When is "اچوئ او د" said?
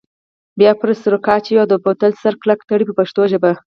1.35-1.73